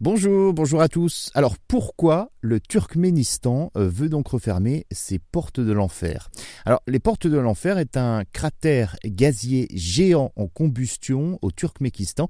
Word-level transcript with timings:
Bonjour, 0.00 0.54
bonjour 0.54 0.80
à 0.80 0.88
tous. 0.88 1.28
Alors 1.34 1.56
pourquoi 1.58 2.30
le 2.40 2.60
Turkménistan 2.60 3.72
euh, 3.76 3.88
veut 3.88 4.08
donc 4.08 4.28
refermer 4.28 4.86
ses 4.92 5.18
portes 5.18 5.58
de 5.58 5.72
l'enfer? 5.72 6.30
Alors 6.64 6.80
les 6.86 7.00
portes 7.00 7.26
de 7.26 7.36
l'enfer 7.36 7.78
est 7.78 7.96
un 7.96 8.22
cratère 8.32 8.94
gazier 9.04 9.66
géant 9.74 10.30
en 10.36 10.46
combustion 10.46 11.40
au 11.42 11.50
Turkménistan 11.50 12.28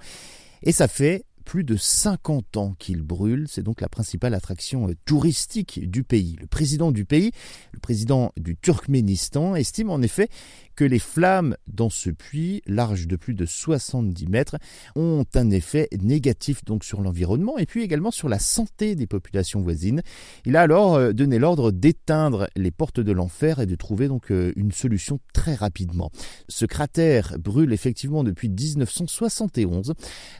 et 0.62 0.72
ça 0.72 0.88
fait 0.88 1.26
plus 1.44 1.64
de 1.64 1.76
50 1.76 2.56
ans 2.56 2.74
qu'il 2.78 3.02
brûle. 3.02 3.46
C'est 3.48 3.62
donc 3.62 3.82
la 3.82 3.88
principale 3.88 4.32
attraction 4.32 4.88
euh, 4.88 4.94
touristique 5.04 5.90
du 5.90 6.04
pays. 6.04 6.36
Le 6.40 6.46
président 6.46 6.90
du 6.90 7.04
pays, 7.04 7.32
le 7.72 7.80
président 7.80 8.32
du 8.38 8.56
Turkménistan, 8.56 9.56
estime 9.56 9.90
en 9.90 10.00
effet 10.00 10.28
que 10.78 10.84
les 10.84 11.00
flammes 11.00 11.56
dans 11.66 11.90
ce 11.90 12.08
puits, 12.08 12.62
large 12.68 13.08
de 13.08 13.16
plus 13.16 13.34
de 13.34 13.46
70 13.46 14.28
mètres, 14.28 14.58
ont 14.94 15.24
un 15.34 15.50
effet 15.50 15.88
négatif 16.00 16.64
donc 16.64 16.84
sur 16.84 17.00
l'environnement 17.00 17.58
et 17.58 17.66
puis 17.66 17.82
également 17.82 18.12
sur 18.12 18.28
la 18.28 18.38
santé 18.38 18.94
des 18.94 19.08
populations 19.08 19.60
voisines. 19.60 20.02
Il 20.46 20.54
a 20.54 20.60
alors 20.60 20.94
euh, 20.94 21.12
donné 21.12 21.40
l'ordre 21.40 21.72
d'éteindre 21.72 22.48
les 22.54 22.70
portes 22.70 23.00
de 23.00 23.10
l'enfer 23.10 23.58
et 23.58 23.66
de 23.66 23.74
trouver 23.74 24.06
donc 24.06 24.30
euh, 24.30 24.52
une 24.54 24.70
solution 24.70 25.18
très 25.32 25.56
rapidement. 25.56 26.12
Ce 26.48 26.64
cratère 26.64 27.36
brûle 27.40 27.72
effectivement 27.72 28.22
depuis 28.22 28.48
1971 28.48 29.94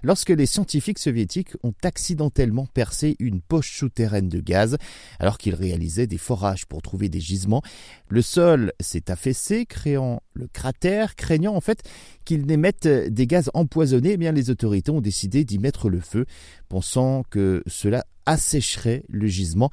lorsque 0.05 0.31
les 0.31 0.47
scientifiques 0.47 1.01
soviétiques 1.01 1.57
ont 1.65 1.75
accidentellement 1.83 2.67
percé 2.67 3.17
une 3.19 3.41
poche 3.41 3.77
souterraine 3.77 4.29
de 4.29 4.39
gaz 4.39 4.77
alors 5.19 5.37
qu'ils 5.37 5.57
réalisaient 5.57 6.07
des 6.07 6.17
forages 6.17 6.67
pour 6.67 6.81
trouver 6.81 7.09
des 7.09 7.19
gisements. 7.19 7.63
Le 8.09 8.23
sol 8.23 8.73
s'est 8.79 9.11
affaissé 9.11 9.67
créant 9.67 10.23
le 10.39 10.49
cratère, 10.49 11.17
craignant 11.17 11.55
en 11.55 11.61
fait 11.61 11.83
qu'il 12.25 12.47
n'émette 12.47 12.87
des 12.87 13.27
gaz 13.27 13.51
empoisonnés, 13.55 14.13
eh 14.13 14.17
bien 14.17 14.33
les 14.33 14.51
autorités 14.51 14.91
ont 14.91 15.01
décidé 15.01 15.45
d'y 15.45 15.59
mettre 15.59 15.91
le 15.91 16.01
feu, 16.01 16.27
pensant 16.69 17.25
que 17.29 17.63
cela 17.67 18.05
assécherait 18.27 19.05
le 19.09 19.27
gisement. 19.27 19.71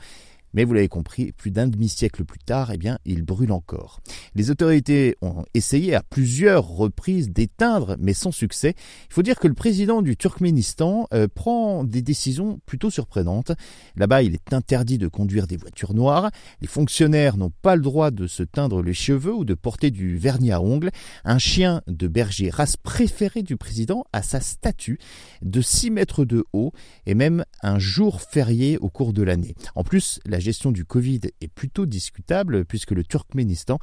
Mais 0.55 0.63
vous 0.63 0.73
l'avez 0.73 0.87
compris, 0.87 1.33
plus 1.33 1.51
d'un 1.51 1.67
demi-siècle 1.67 2.23
plus 2.23 2.39
tard, 2.39 2.71
eh 2.71 2.77
bien, 2.77 2.97
il 3.03 3.23
brûle 3.23 3.51
encore. 3.51 3.99
Les 4.35 4.51
autorités 4.51 5.17
ont 5.21 5.43
essayé 5.53 5.93
à 5.93 6.01
plusieurs 6.01 6.65
reprises 6.65 7.29
d'éteindre, 7.29 7.97
mais 7.99 8.13
sans 8.13 8.31
succès. 8.31 8.73
Il 9.09 9.13
faut 9.13 9.21
dire 9.21 9.37
que 9.37 9.49
le 9.49 9.53
président 9.53 10.01
du 10.01 10.15
Turkménistan 10.15 11.07
euh, 11.13 11.27
prend 11.27 11.83
des 11.83 12.01
décisions 12.01 12.61
plutôt 12.65 12.89
surprenantes. 12.89 13.51
Là-bas, 13.97 14.23
il 14.23 14.33
est 14.33 14.53
interdit 14.53 14.97
de 14.97 15.09
conduire 15.09 15.45
des 15.45 15.57
voitures 15.57 15.93
noires. 15.93 16.31
Les 16.61 16.67
fonctionnaires 16.67 17.35
n'ont 17.35 17.51
pas 17.61 17.75
le 17.75 17.81
droit 17.81 18.09
de 18.09 18.25
se 18.25 18.43
teindre 18.43 18.81
les 18.81 18.93
cheveux 18.93 19.33
ou 19.33 19.43
de 19.43 19.55
porter 19.55 19.91
du 19.91 20.17
vernis 20.17 20.53
à 20.53 20.61
ongles. 20.61 20.91
Un 21.25 21.37
chien 21.37 21.81
de 21.87 22.07
berger, 22.07 22.49
race 22.49 22.77
préférée 22.77 23.43
du 23.43 23.57
président, 23.57 24.05
a 24.13 24.21
sa 24.21 24.39
statue 24.39 24.99
de 25.41 25.59
6 25.59 25.91
mètres 25.91 26.23
de 26.23 26.45
haut 26.53 26.71
et 27.05 27.13
même 27.13 27.43
un 27.61 27.77
jour 27.77 28.21
férié 28.21 28.77
au 28.77 28.89
cours 28.89 29.11
de 29.11 29.21
l'année. 29.21 29.55
En 29.75 29.83
plus, 29.83 30.21
la 30.25 30.39
gestion 30.45 30.71
du 30.71 30.85
Covid 30.85 31.21
est 31.41 31.47
plutôt 31.47 31.85
discutable 31.85 32.65
puisque 32.65 32.91
le 32.91 33.03
Turkménistan 33.03 33.79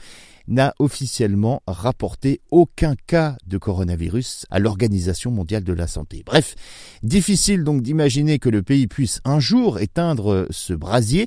n'a 0.49 0.75
officiellement 0.79 1.63
rapporté 1.67 2.41
aucun 2.51 2.95
cas 3.07 3.37
de 3.47 3.59
coronavirus 3.59 4.47
à 4.51 4.59
l'Organisation 4.59 5.31
mondiale 5.31 5.65
de 5.65 5.73
la 5.73 5.87
santé. 5.87 6.23
Bref, 6.25 6.55
difficile 7.03 7.65
donc 7.65 7.83
d'imaginer 7.83 8.39
que 8.39 8.49
le 8.49 8.63
pays 8.63 8.87
puisse 8.87 9.21
un 9.25 9.41
jour 9.41 9.81
éteindre 9.81 10.47
ce 10.51 10.73
brasier. 10.73 11.27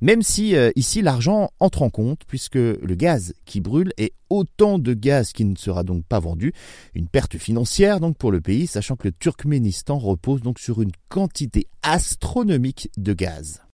Même 0.00 0.22
si 0.22 0.56
euh, 0.56 0.70
ici 0.76 1.02
l'argent 1.02 1.50
entre 1.60 1.82
en 1.82 1.88
compte, 1.88 2.22
puisque 2.26 2.56
le 2.56 2.94
gaz 2.94 3.32
qui 3.44 3.60
brûle 3.60 3.92
est 3.96 4.12
autant 4.28 4.78
de 4.78 4.92
gaz 4.92 5.32
qui 5.32 5.44
ne 5.44 5.56
sera 5.56 5.84
donc 5.84 6.04
pas 6.04 6.18
vendu, 6.18 6.52
une 6.94 7.08
perte 7.08 7.38
financière 7.38 8.00
donc 8.00 8.18
pour 8.18 8.32
le 8.32 8.40
pays, 8.40 8.66
sachant 8.66 8.96
que 8.96 9.08
le 9.08 9.12
Turkménistan 9.12 9.96
repose 9.98 10.42
donc 10.42 10.58
sur 10.58 10.82
une 10.82 10.92
quantité 11.08 11.68
astronomique 11.82 12.90
de 12.96 13.14
gaz. 13.14 13.64